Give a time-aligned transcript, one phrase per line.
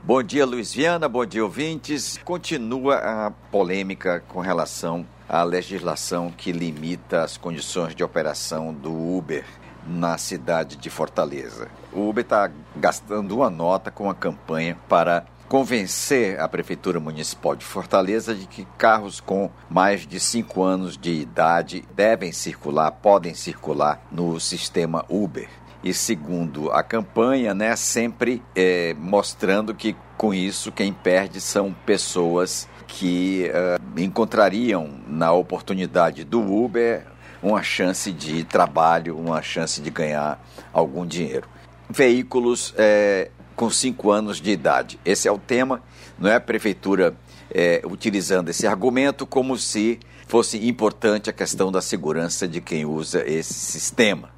[0.03, 1.09] Bom dia, Luiz Viana.
[1.09, 2.19] Bom dia, ouvintes.
[2.23, 9.43] Continua a polêmica com relação à legislação que limita as condições de operação do Uber
[9.87, 11.69] na cidade de Fortaleza.
[11.91, 17.63] O Uber está gastando uma nota com a campanha para convencer a Prefeitura Municipal de
[17.63, 24.03] Fortaleza de que carros com mais de 5 anos de idade devem circular, podem circular
[24.11, 25.47] no sistema Uber.
[25.83, 32.67] E segundo a campanha, né, sempre é, mostrando que com isso quem perde são pessoas
[32.87, 37.05] que uh, encontrariam na oportunidade do Uber
[37.43, 40.43] uma chance de trabalho, uma chance de ganhar
[40.73, 41.47] algum dinheiro.
[41.87, 43.29] Veículos é,
[43.63, 44.99] com 5 anos de idade.
[45.05, 45.81] Esse é o tema,
[46.19, 47.15] não é a prefeitura
[47.49, 53.23] é, utilizando esse argumento como se fosse importante a questão da segurança de quem usa
[53.25, 54.31] esse sistema.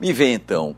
[0.00, 0.74] Me vem então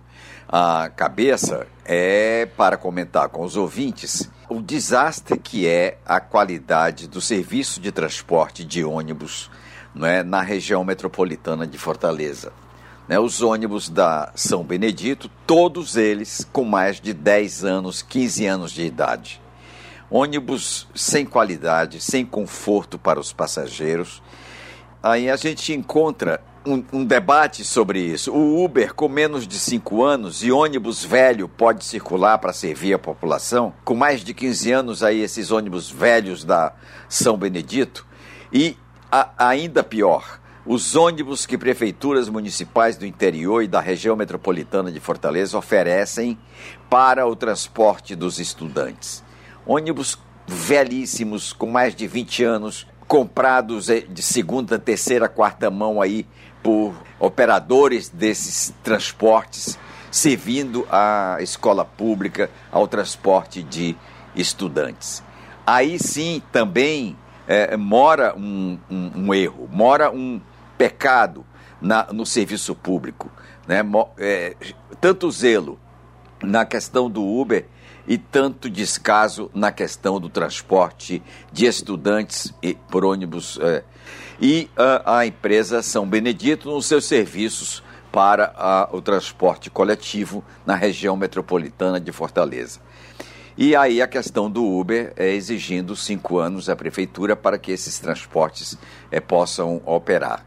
[0.49, 7.21] a cabeça é para comentar com os ouvintes o desastre que é a qualidade do
[7.21, 9.49] serviço de transporte de ônibus
[9.95, 12.53] não é, na região metropolitana de Fortaleza.
[13.09, 18.71] Né, os ônibus da São Benedito, todos eles com mais de 10 anos, 15 anos
[18.71, 19.41] de idade.
[20.11, 24.23] Ônibus sem qualidade, sem conforto para os passageiros.
[25.03, 28.31] Aí a gente encontra um, um, debate sobre isso.
[28.33, 32.99] O Uber, com menos de 5 anos, e ônibus velho pode circular para servir a
[32.99, 33.73] população.
[33.85, 36.75] Com mais de 15 anos, aí esses ônibus velhos da
[37.09, 38.07] São Benedito.
[38.53, 38.77] E
[39.11, 40.39] a, ainda pior,
[40.69, 46.39] os ônibus que prefeituras municipais do interior e da região metropolitana de Fortaleza oferecem
[46.91, 49.25] para o transporte dos estudantes.
[49.67, 56.27] Ônibus velhíssimos, com mais de 20 anos, comprados eh, de segunda, terceira, quarta mão aí
[56.63, 59.79] por operadores desses transportes,
[60.11, 63.97] servindo à escola pública, ao transporte de
[64.37, 65.23] estudantes.
[65.67, 67.17] Aí sim também
[67.47, 70.39] é, mora um, um, um erro, mora um
[70.79, 71.45] pecado
[71.81, 73.31] na, no serviço público.
[73.67, 73.81] Né?
[74.17, 74.57] É,
[75.01, 75.79] tanto zelo
[76.43, 77.67] na questão do Uber
[78.07, 81.23] e tanto descaso na questão do transporte
[81.53, 82.55] de estudantes
[82.91, 83.59] por ônibus.
[83.61, 83.85] É,
[84.41, 90.75] e a, a, empresa São Benedito nos seus serviços para a, o transporte coletivo na
[90.75, 92.81] região metropolitana de Fortaleza.
[93.61, 97.99] E aí a questão do Uber é exigindo cinco anos à prefeitura para que esses
[97.99, 98.79] transportes
[99.11, 100.47] é, possam operar.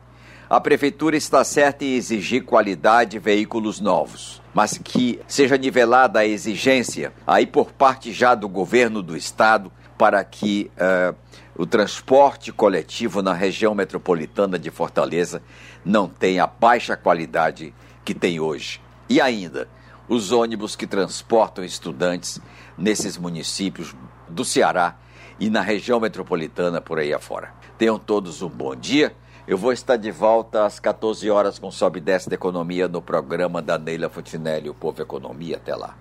[0.51, 6.25] A prefeitura está certa em exigir qualidade de veículos novos, mas que seja nivelada a
[6.25, 11.15] exigência aí por parte já do governo do estado para que uh,
[11.55, 15.41] o transporte coletivo na região metropolitana de Fortaleza
[15.85, 17.73] não tenha a baixa qualidade
[18.03, 18.81] que tem hoje.
[19.07, 19.69] E ainda,
[20.09, 22.41] os ônibus que transportam estudantes
[22.77, 23.95] nesses municípios
[24.27, 24.97] do Ceará
[25.39, 27.53] e na região metropolitana por aí afora.
[27.77, 29.15] Tenham todos um bom dia
[29.51, 33.01] eu vou estar de volta às 14 horas com Sobe e Desce da Economia no
[33.01, 35.57] programa da Neila Fontinelli, o Povo Economia.
[35.57, 35.93] Até lá.